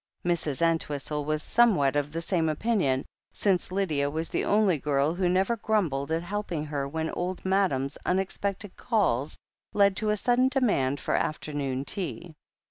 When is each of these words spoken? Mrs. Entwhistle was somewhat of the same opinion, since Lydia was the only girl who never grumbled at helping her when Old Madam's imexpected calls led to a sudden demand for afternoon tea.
Mrs. 0.25 0.63
Entwhistle 0.63 1.25
was 1.25 1.43
somewhat 1.43 1.95
of 1.95 2.11
the 2.11 2.23
same 2.23 2.49
opinion, 2.49 3.05
since 3.33 3.71
Lydia 3.71 4.09
was 4.09 4.29
the 4.29 4.43
only 4.43 4.79
girl 4.79 5.13
who 5.13 5.29
never 5.29 5.55
grumbled 5.55 6.11
at 6.11 6.23
helping 6.23 6.65
her 6.65 6.87
when 6.87 7.11
Old 7.11 7.45
Madam's 7.45 7.99
imexpected 8.03 8.75
calls 8.75 9.37
led 9.73 9.95
to 9.97 10.09
a 10.09 10.17
sudden 10.17 10.47
demand 10.47 10.99
for 10.99 11.13
afternoon 11.15 11.85
tea. 11.85 12.33